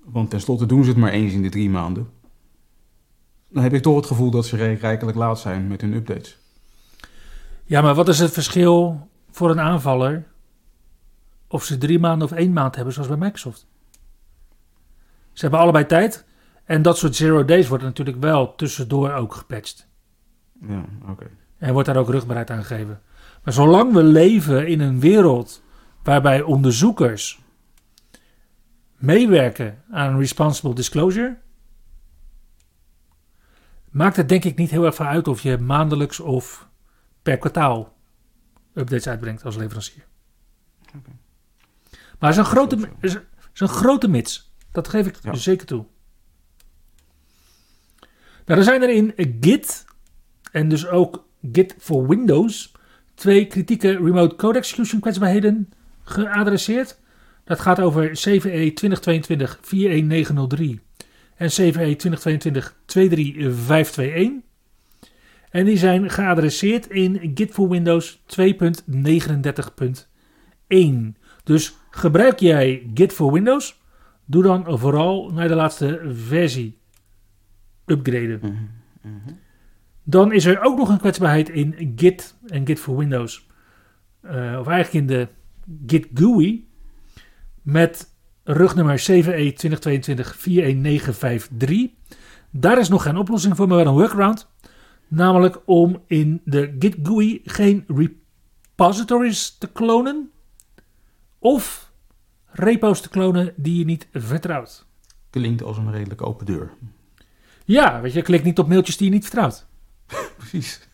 [0.04, 2.10] want tenslotte doen ze het maar eens in de drie maanden...
[3.48, 6.38] dan heb ik toch het gevoel dat ze rijk- rijkelijk laat zijn met hun updates.
[7.64, 10.26] Ja, maar wat is het verschil voor een aanvaller
[11.46, 13.66] of ze drie maanden of één maand hebben, zoals bij Microsoft?
[15.32, 16.24] Ze hebben allebei tijd
[16.64, 19.90] en dat soort zero days wordt natuurlijk wel tussendoor ook gepatcht.
[20.68, 21.30] Ja, oké.
[21.58, 23.00] En wordt daar ook rugbaarheid aan gegeven.
[23.44, 25.62] Maar zolang we leven in een wereld
[26.02, 27.40] waarbij onderzoekers
[28.96, 31.38] meewerken aan responsible disclosure,
[33.90, 36.68] maakt het denk ik niet heel erg veel uit of je maandelijks of
[37.22, 37.96] per kwartaal
[38.74, 40.04] updates uitbrengt als leverancier.
[40.96, 41.10] Oké.
[42.18, 43.20] Maar het is een grote, is is,
[43.54, 44.52] is een grote mits.
[44.70, 45.34] Dat geef ik Ja.
[45.34, 45.84] zeker toe.
[48.46, 49.84] Nou, er zijn er in Git
[50.52, 52.72] en dus ook Git voor Windows
[53.14, 55.72] twee kritieke remote code execution kwetsbaarheden
[56.04, 57.00] geadresseerd.
[57.44, 58.72] Dat gaat over CVE
[60.78, 60.80] 2022-41903
[61.36, 61.96] en CVE
[64.42, 64.50] 2022-23521.
[65.50, 68.44] En die zijn geadresseerd in Git for Windows 2.39.1.
[71.44, 73.80] Dus gebruik jij Git for Windows?
[74.24, 76.78] Doe dan vooral naar de laatste versie
[77.86, 78.38] upgraden.
[78.42, 78.52] Mhm,
[79.14, 79.34] mhm.
[80.02, 83.46] Dan is er ook nog een kwetsbaarheid in Git en Git for Windows.
[84.20, 85.28] Eh, of eigenlijk in de
[85.86, 86.70] Git GUI.
[87.62, 89.56] Met rugnummer CVE 2022-41953.
[92.50, 94.50] Daar is nog geen oplossing voor, maar wel een workaround.
[95.08, 100.30] Namelijk om in de Git GUI geen repositories te klonen.
[101.38, 101.92] Of
[102.46, 104.86] repo's te klonen die je niet vertrouwt.
[105.30, 106.70] Klinkt als een redelijk open deur.
[107.64, 109.66] Ja, weet je, klik niet op mailtjes die je niet vertrouwt.
[110.38, 110.88] Precies.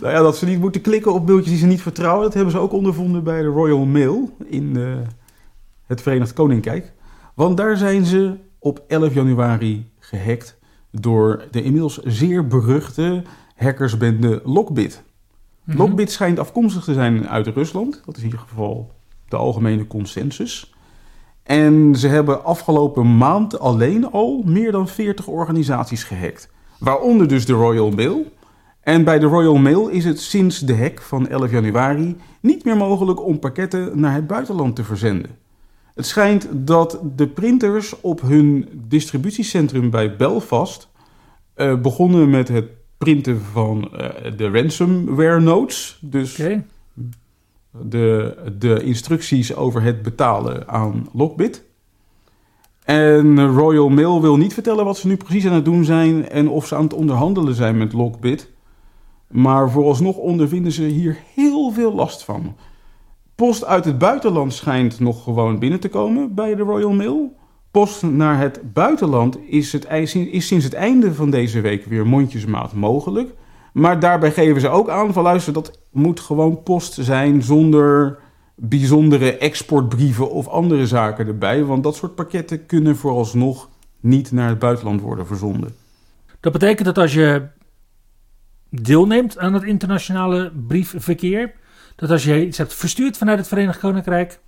[0.00, 2.52] nou ja, dat ze niet moeten klikken op mailtjes die ze niet vertrouwen, dat hebben
[2.52, 4.98] ze ook ondervonden bij de Royal Mail in eh,
[5.86, 6.92] het Verenigd Koninkrijk.
[7.34, 10.58] Want daar zijn ze op 11 januari gehackt
[10.90, 13.22] door de inmiddels zeer beruchte
[13.56, 15.02] hackersbende Lockbit.
[15.64, 15.78] Mhm.
[15.78, 18.02] Lockbit schijnt afkomstig te zijn uit Rusland.
[18.04, 18.90] Dat is in ieder geval
[19.28, 20.74] de algemene consensus.
[21.42, 26.50] En ze hebben afgelopen maand alleen al meer dan 40 organisaties gehackt.
[26.80, 28.26] Waaronder dus de Royal Mail.
[28.80, 32.76] En bij de Royal Mail is het sinds de hack van 11 januari niet meer
[32.76, 35.38] mogelijk om pakketten naar het buitenland te verzenden.
[35.94, 40.88] Het schijnt dat de printers op hun distributiecentrum bij Belfast
[41.54, 42.66] eh, begonnen met het
[42.98, 45.98] printen van eh, de ransomware notes.
[46.02, 46.42] Dus
[47.70, 51.64] de, de instructies over het betalen aan Lockbit.
[52.90, 56.48] En Royal Mail wil niet vertellen wat ze nu precies aan het doen zijn en
[56.48, 58.50] of ze aan het onderhandelen zijn met Lockbit.
[59.28, 62.56] Maar vooralsnog ondervinden ze hier heel veel last van.
[63.34, 67.36] Post uit het buitenland schijnt nog gewoon binnen te komen bij de Royal Mail.
[67.70, 72.72] Post naar het buitenland is, het, is sinds het einde van deze week weer mondjesmaat
[72.72, 73.34] mogelijk.
[73.72, 78.18] Maar daarbij geven ze ook aan van luister, dat moet gewoon post zijn zonder
[78.62, 81.64] bijzondere exportbrieven of andere zaken erbij.
[81.64, 83.68] Want dat soort pakketten kunnen vooralsnog
[84.00, 85.74] niet naar het buitenland worden verzonden.
[86.40, 87.46] Dat betekent dat als je
[88.70, 91.52] deelneemt aan het internationale briefverkeer,
[91.96, 94.40] dat als je iets hebt verstuurd vanuit het Verenigd Koninkrijk,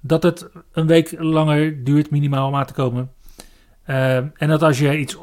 [0.00, 3.10] dat het een week langer duurt minimaal om aan te komen.
[3.82, 5.18] Eh, en dat als je iets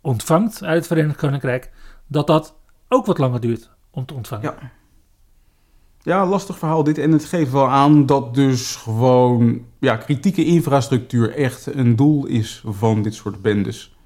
[0.00, 1.70] ontvangt uit het Verenigd Koninkrijk,
[2.06, 2.54] dat dat
[2.88, 4.54] ook wat langer duurt om te ontvangen.
[4.60, 4.70] Ja.
[6.04, 6.98] Ja, lastig verhaal dit.
[6.98, 12.62] En het geeft wel aan dat dus gewoon ja, kritieke infrastructuur echt een doel is
[12.66, 13.96] van dit soort bendes.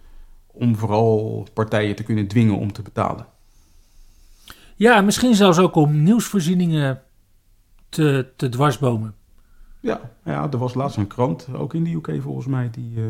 [0.46, 3.26] Om vooral partijen te kunnen dwingen om te betalen.
[4.76, 7.02] Ja, misschien zelfs ook om nieuwsvoorzieningen
[7.88, 9.14] te, te dwarsbomen.
[9.80, 13.04] Ja, ja, er was laatst een krant, ook in de UK volgens mij, die eh,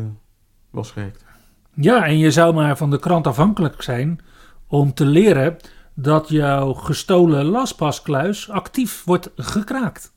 [0.69, 1.25] was gehackt.
[1.73, 4.19] Ja, en je zou maar van de krant afhankelijk zijn
[4.67, 5.57] om te leren
[6.01, 10.13] dat jouw gestolen lastpaskluis actief wordt gekraakt.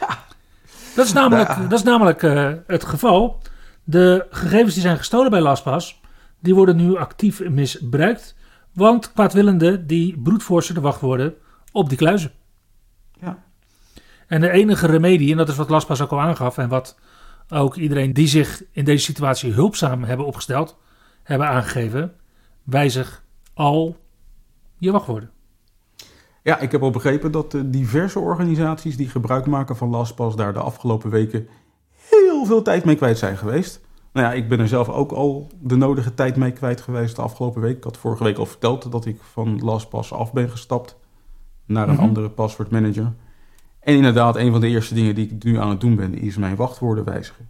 [0.00, 0.18] Ja.
[0.94, 1.66] Dat is namelijk, Ja.
[1.66, 3.42] dat is namelijk eh, het geval.
[3.84, 6.00] De gegevens die zijn gestolen bij lastpas,
[6.40, 8.34] die worden nu actief misbruikt.
[8.72, 11.34] Want kwaadwillenden die broedforsen de wachtwoorden
[11.72, 12.32] op die kluizen.
[13.20, 13.42] Ja.
[14.26, 16.58] En de enige remedie, en dat is wat lastpas ook al aangaf...
[16.58, 16.98] en wat
[17.48, 20.78] ook iedereen die zich in deze situatie hulpzaam hebben opgesteld...
[21.22, 22.12] hebben aangegeven,
[22.62, 23.22] wijzig
[23.54, 24.01] al
[24.84, 25.30] je wachtwoorden.
[26.42, 30.52] Ja, ik heb al begrepen dat eh, diverse organisaties die gebruik maken van LastPass daar
[30.52, 31.48] de afgelopen weken
[32.10, 33.80] heel veel tijd mee kwijt zijn geweest.
[34.12, 37.22] Nou ja, ik ben er zelf ook al de nodige tijd mee kwijt geweest de
[37.22, 37.76] afgelopen week.
[37.76, 40.96] Ik had vorige week al verteld dat ik van LastPass af ben gestapt
[41.66, 42.02] naar een Mhm.
[42.02, 43.12] andere password manager.
[43.80, 46.36] En inderdaad, een van de eerste dingen die ik nu aan het doen ben, is
[46.36, 47.48] mijn wachtwoorden wijzigen.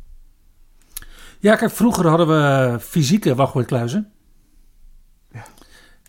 [1.40, 4.12] Ja, kijk, vroeger hadden we fysieke wachtwoordkluizen.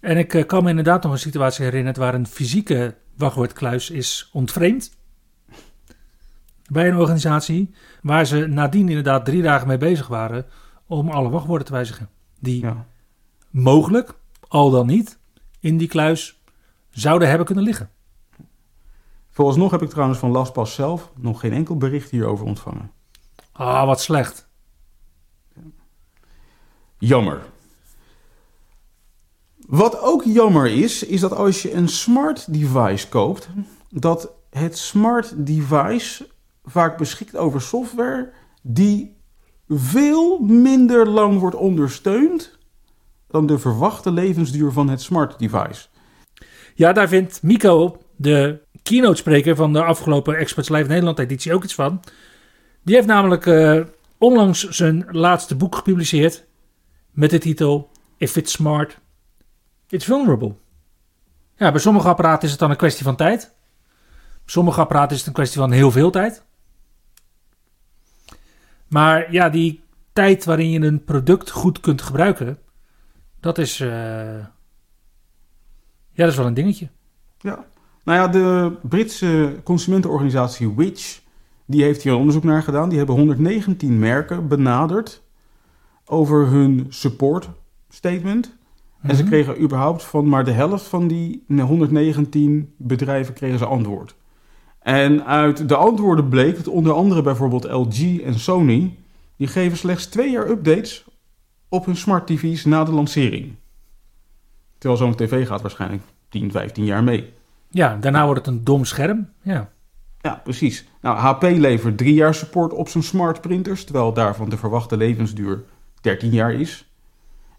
[0.04, 4.30] En ik eh, kan me inderdaad nog een situatie herinneren waar een fysieke wachtwoordkluis is
[4.34, 4.98] ontvreemd.
[6.72, 10.46] Bij een organisatie waar ze nadien inderdaad drie dagen mee bezig waren
[10.88, 12.10] om alle wachtwoorden te wijzigen.
[12.40, 12.86] Die Ja.
[13.50, 14.14] mogelijk,
[14.48, 15.20] al dan niet,
[15.60, 16.42] in die kluis
[16.90, 17.90] zouden hebben kunnen liggen.
[19.30, 22.92] Vooralsnog heb ik trouwens van LastPass zelf nog geen enkel bericht hierover ontvangen.
[23.52, 24.48] Ah, wat slecht.
[26.98, 27.42] Jammer.
[29.74, 33.50] Wat ook jammer is, is dat als je een smart device koopt,
[33.90, 36.28] dat het smart device
[36.64, 38.32] vaak beschikt over software
[38.62, 39.18] die
[39.68, 42.58] veel minder lang wordt ondersteund
[43.28, 45.88] dan de verwachte levensduur van het smart device.
[46.76, 51.64] Ja, daar vindt Mico, de keynote spreker van de afgelopen Experts Live Nederland editie, ook
[51.64, 52.00] iets van.
[52.84, 53.82] Die heeft namelijk eh,
[54.18, 56.46] onlangs zijn laatste boek gepubliceerd
[57.12, 59.02] met de titel If It's Smart,
[59.94, 60.56] It's Vulnerable.
[61.56, 63.54] Ja, bij sommige apparaten is het dan een kwestie van tijd.
[64.10, 66.44] Bij sommige apparaten is het een kwestie van heel veel tijd.
[68.88, 72.60] Maar ja, die tijd waarin je een product goed kunt gebruiken,
[73.40, 73.90] dat is, eh,
[76.10, 76.90] ja, dat is wel een dingetje.
[77.38, 77.66] Ja.
[78.04, 81.22] Nou ja, de Britse consumentenorganisatie Which,
[81.66, 82.90] die heeft hier onderzoek naar gedaan.
[82.90, 85.24] Die hebben 119 merken benaderd
[86.06, 87.50] over hun support
[87.90, 88.62] statement.
[89.04, 89.32] En ze Mhm.
[89.32, 94.16] kregen überhaupt van maar de helft van die 119 bedrijven kregen ze antwoord.
[94.80, 98.98] En uit de antwoorden bleek dat onder andere bijvoorbeeld LG en Sony...
[99.38, 101.06] die geven slechts twee jaar updates
[101.70, 103.54] op hun smart TV's na de lancering.
[104.78, 107.34] Terwijl zo'n tv gaat waarschijnlijk 10, 15 jaar mee.
[107.70, 109.30] Ja, daarna wordt het een dom scherm.
[109.42, 109.72] Ja.
[110.22, 110.88] Ja, precies.
[111.02, 115.64] Nou, HP levert drie jaar support op zijn smart printers, terwijl daarvan de verwachte levensduur
[116.02, 116.92] 13 jaar is.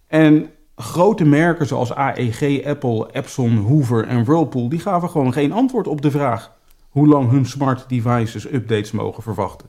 [0.06, 5.86] En grote merken zoals AEG, Apple, Epson, Hoover en Whirlpool, die gaven gewoon geen antwoord
[5.86, 6.52] op de vraag
[6.88, 9.68] hoe lang hun smart devices updates mogen verwachten.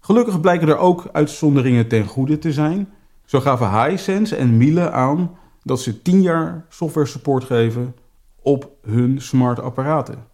[0.00, 2.88] Gelukkig blijken er ook uitzonderingen ten goede te zijn.
[3.24, 7.94] Zo gaven Hisense en Miele aan dat ze 10 jaar software support geven
[8.42, 10.26] op hun smart apparaten.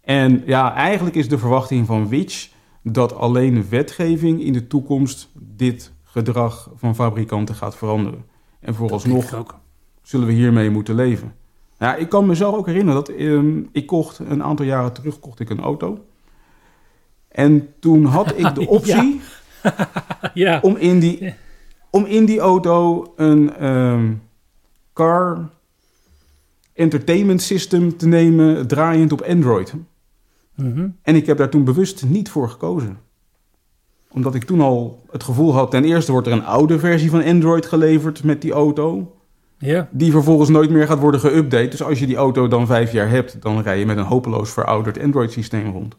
[0.00, 2.48] En ja, eigenlijk is de verwachting van Witch
[2.82, 8.24] dat alleen wetgeving in de toekomst dit gedrag van fabrikanten gaat veranderen.
[8.60, 9.46] En vooralsnog
[10.02, 11.34] zullen we hiermee moeten leven.
[11.78, 15.40] Ja, ik kan mezelf ook herinneren dat ehm, ik kocht een aantal jaren terug kocht
[15.40, 16.04] ik een auto.
[17.28, 19.20] En toen had ik de optie
[20.34, 21.34] Ja, om, in die,
[21.90, 24.14] om in die auto een ehm,
[24.92, 25.50] car
[26.72, 29.74] entertainment system te nemen draaiend op Android.
[30.54, 30.88] Mhm.
[31.02, 32.98] En ik heb daar toen bewust niet voor gekozen.
[34.16, 37.24] Omdat ik toen al het gevoel had, ten eerste wordt er een oude versie van
[37.24, 39.14] Android geleverd met die auto.
[39.58, 39.88] ja.
[39.92, 41.68] Die vervolgens nooit meer gaat worden geüpdate.
[41.68, 44.52] Dus als je die auto dan vijf jaar hebt, dan rij je met een hopeloos
[44.52, 45.96] verouderd Android systeem rond.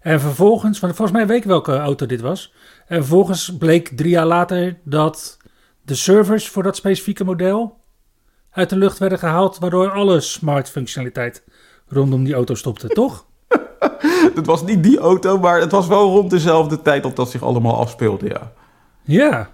[0.00, 2.54] En vervolgens, want volgens mij weet ik welke auto dit was.
[2.86, 5.36] En vervolgens bleek drie jaar later dat
[5.82, 7.76] de servers voor dat specifieke model
[8.50, 11.44] uit de lucht werden gehaald, waardoor alle smart functionaliteit
[11.86, 13.26] rondom die auto stopte, toch?
[14.34, 17.42] Het was niet die auto, maar het was wel rond dezelfde tijd dat dat zich
[17.42, 18.52] allemaal afspeelde, ja.
[19.02, 19.50] Ja,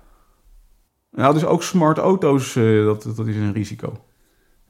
[1.17, 4.05] Ja, dus ook smart auto's, eh, dat, dat is een risico.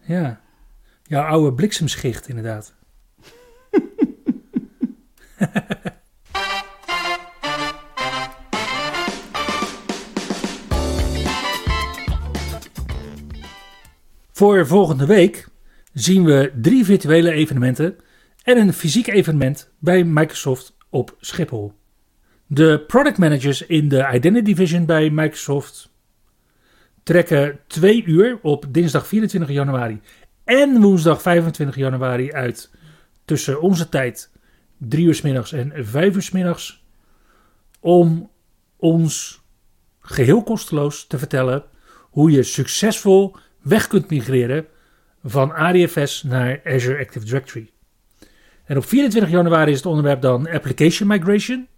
[0.00, 0.42] ja.
[1.06, 2.74] Jouw oude bliksemschicht, inderdaad.
[14.32, 15.48] Voor volgende week
[15.92, 17.96] zien we drie virtuele evenementen
[18.44, 21.72] en een fysiek evenement bij Microsoft op Schiphol.
[22.46, 25.92] De product managers in de Identity Division bij Microsoft
[27.02, 30.00] trekken twee uur op dinsdag 24 januari
[30.44, 32.70] en woensdag 25 januari uit
[33.24, 34.30] tussen onze tijd
[34.78, 36.84] 3 uur 's middags en 5 uur 's middags
[37.80, 38.30] om
[38.76, 39.42] ons
[40.00, 41.64] geheel kosteloos te vertellen
[42.00, 44.66] hoe je succesvol weg kunt migreren
[45.22, 47.73] van ADFS naar Azure Active Directory.
[48.64, 51.68] En op 24 januari is het onderwerp dan Application Migration.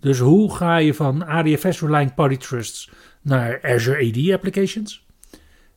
[0.00, 2.90] Dus hoe ga je van ADFS Relying Party Trusts
[3.22, 5.06] naar Azure AD Applications?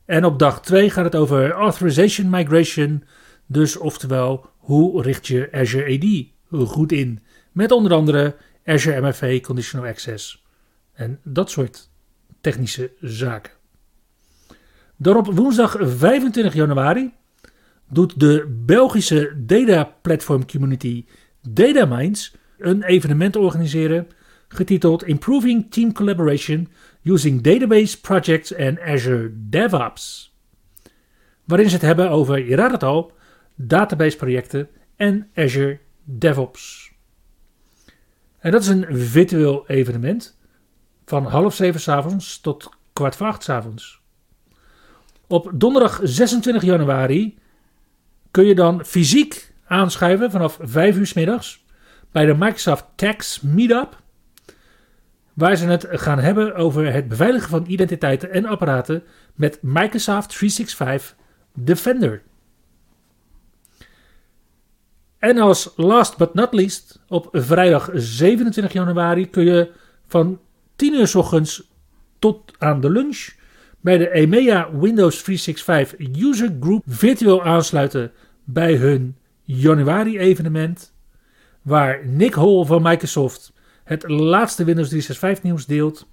[0.04, 3.04] En op dag 2 gaat het over Authorization Migration.
[3.46, 7.22] Dus oftewel, hoe richt je Azure AD goed in?
[7.52, 10.44] Met onder andere Azure MFA Conditional Access
[10.92, 11.90] en dat soort
[12.40, 13.52] technische zaken.
[14.96, 17.12] Dan op woensdag 25 januari
[17.88, 21.04] doet de Belgische data platform community
[21.48, 24.06] DataMinds een evenement organiseren
[24.48, 26.68] getiteld Improving Team Collaboration
[27.02, 30.34] Using Database Projects and Azure DevOps.
[31.44, 33.12] Waarin ze het hebben over, je al,
[33.54, 36.92] database projecten en Azure DevOps.
[38.38, 40.38] En dat is een virtueel evenement
[41.04, 44.00] van half zeven s avonds tot kwart voor acht s avonds.
[45.26, 47.38] Op donderdag 26 januari
[48.34, 51.64] kun je dan fysiek aanschuiven vanaf 5 uur s middags
[52.12, 54.02] bij de Microsoft Tax Meetup.
[55.34, 59.02] Waar ze het gaan hebben over het beveiligen van identiteiten en apparaten
[59.34, 61.16] met Microsoft 365
[61.54, 62.22] Defender.
[65.18, 69.70] En als last but not least, op vrijdag 27 januari kun je
[70.06, 70.40] van
[70.76, 71.70] 10 uur s ochtends
[72.18, 73.28] tot aan de lunch
[73.84, 78.12] bij de EMEA Windows 365 User Group virtueel aansluiten
[78.44, 80.94] bij hun januari evenement.
[81.62, 83.52] Waar Nick Hall van Microsoft
[83.84, 86.08] het laatste Windows 365 nieuws deelt.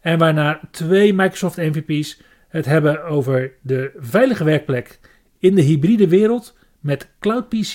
[0.00, 5.00] En waarna twee Microsoft MVP's het hebben over de veilige werkplek
[5.38, 7.74] in de hybride wereld met Cloud PC.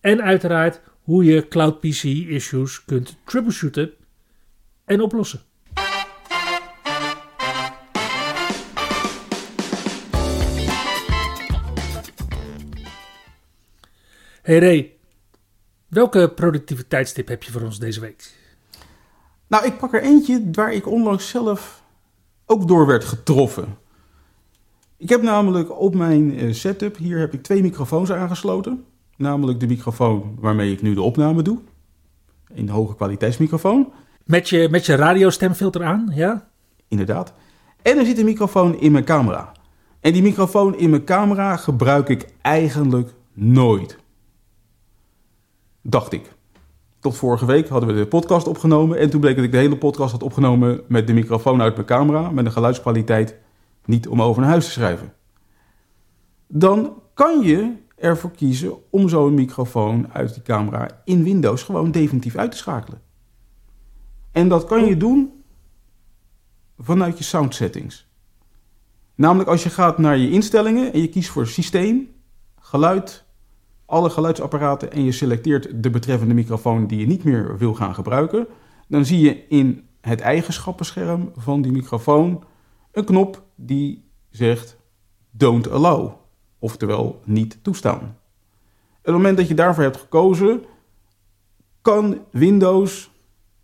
[0.00, 3.90] En uiteraard hoe je Cloud PC issues kunt troubleshooten
[4.84, 5.40] en oplossen.
[14.42, 14.92] Hey Ray,
[15.88, 18.32] welke productiviteitstip heb je voor ons deze week?
[19.46, 21.82] Nou, ik pak er eentje waar ik onlangs zelf
[22.46, 23.76] ook door werd getroffen.
[24.96, 28.84] Ik heb namelijk op mijn eh, setup, hier heb ik twee microfoons aangesloten.
[29.16, 31.58] Namelijk de microfoon waarmee ik nu de opname doe.
[32.54, 33.92] Een hoge kwaliteitsmicrofoon.
[34.24, 36.48] Met je, met je radiostemfilter aan, ja?
[36.88, 37.32] Inderdaad.
[37.82, 39.52] En er zit een microfoon in mijn camera.
[40.00, 44.00] En die microfoon in mijn camera gebruik ik eigenlijk nooit.
[45.82, 46.32] Dacht ik.
[46.98, 48.98] Tot vorige week hadden we de podcast opgenomen.
[48.98, 51.86] En toen bleek dat ik de hele podcast had opgenomen met de microfoon uit mijn
[51.86, 52.30] camera.
[52.30, 53.36] Met een geluidskwaliteit
[53.84, 55.12] niet om over naar huis te schrijven.
[56.46, 62.36] Dan kan je ervoor kiezen om zo'n microfoon uit die camera in Windows gewoon definitief
[62.36, 63.00] uit te schakelen.
[64.32, 65.42] En dat kan je doen
[66.78, 68.10] vanuit je sound settings.
[69.14, 72.14] Namelijk als je gaat naar je instellingen en je kiest voor systeem,
[72.60, 73.24] geluid,
[73.92, 78.46] alle geluidsapparaten en je selecteert de betreffende microfoon die je niet meer wil gaan gebruiken,
[78.88, 82.44] dan zie je in het eigenschappenscherm van die microfoon
[82.92, 84.76] een knop die zegt
[85.30, 86.12] don't allow,
[86.58, 88.16] oftewel niet toestaan.
[89.02, 90.64] Het moment dat je daarvoor hebt gekozen,
[91.82, 93.10] kan Windows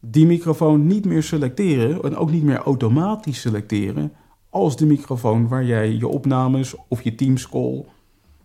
[0.01, 4.12] die microfoon niet meer selecteren en ook niet meer automatisch selecteren
[4.51, 7.85] als de microfoon waar jij je opnames of je Teams call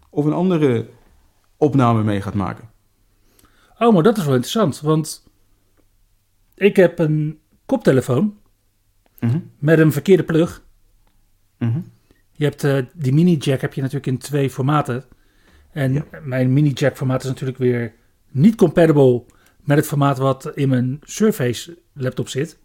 [0.10, 0.90] of een andere
[1.64, 2.70] opname mee gaat maken.
[3.80, 5.28] Oh, maar dat is wel interessant, want
[6.56, 8.38] ik heb een koptelefoon
[9.20, 9.40] Mhm.
[9.60, 10.64] met een verkeerde plug.
[11.58, 11.80] Mhm.
[12.32, 15.04] Je hebt eh, die mini-jack heb je natuurlijk in twee formaten.
[15.72, 16.06] En Ja.
[16.24, 17.94] mijn mini-jack formaat is natuurlijk weer
[18.32, 19.24] niet compatible
[19.62, 22.60] met het formaat wat in mijn Surface laptop zit.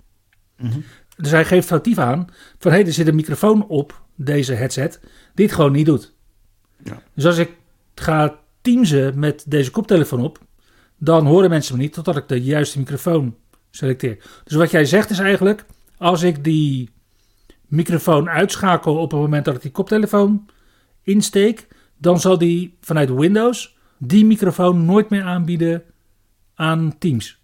[0.56, 0.80] Mhm.
[1.16, 2.26] Dus hij geeft foutief aan
[2.58, 5.00] van hé, er zit een microfoon op deze headset
[5.34, 6.14] die het gewoon niet doet.
[6.82, 7.02] Ja.
[7.14, 7.56] Dus als ik
[7.94, 10.38] ga teamsen met deze koptelefoon op,
[10.96, 13.36] dan horen mensen me niet totdat ik de juiste microfoon
[13.70, 14.24] selecteer.
[14.44, 15.64] Dus wat jij zegt is eigenlijk,
[15.96, 16.90] als ik die
[17.66, 20.48] microfoon uitschakel op het moment dat ik die koptelefoon
[21.02, 25.82] insteek, dan zal die vanuit Windows die microfoon nooit meer aanbieden
[26.54, 27.42] aan Teams.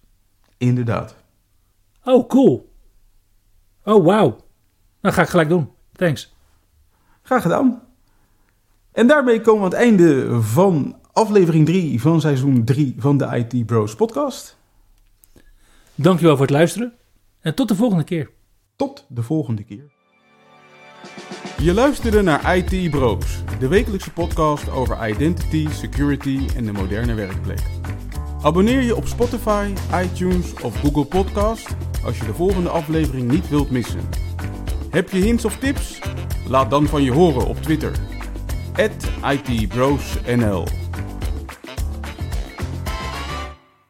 [0.57, 1.17] Inderdaad.
[2.05, 2.73] Oh, cool.
[3.85, 4.37] Oh, wauw.
[5.01, 5.71] Dat ga ik gelijk doen.
[5.93, 6.35] Thanks.
[7.23, 7.83] Graag gedaan.
[8.93, 13.47] En daarmee komen we aan het einde van aflevering 3 van seizoen 3 van de
[13.49, 14.57] IT Bros podcast.
[15.95, 16.93] Dankjewel voor het luisteren.
[17.41, 18.31] En tot de volgende keer.
[18.77, 19.93] Tot de volgende keer.
[21.59, 27.63] Je luisterde naar IT Bros, de wekelijkse podcast over identity, security en de moderne werkplek.
[28.43, 29.73] Abonneer je op Spotify,
[30.05, 34.09] iTunes of Google Podcast als je de volgende aflevering niet wilt missen.
[34.91, 35.99] Heb je hints of tips?
[36.49, 37.93] Laat dan van je horen op Twitter.
[39.47, 40.84] @itbrosnl